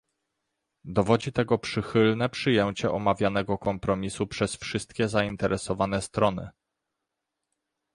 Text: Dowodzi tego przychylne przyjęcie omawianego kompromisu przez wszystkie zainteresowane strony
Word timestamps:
Dowodzi 0.85 1.31
tego 1.33 1.57
przychylne 1.57 2.29
przyjęcie 2.29 2.91
omawianego 2.91 3.57
kompromisu 3.57 4.27
przez 4.27 4.55
wszystkie 4.55 5.07
zainteresowane 5.07 6.01
strony 6.01 6.49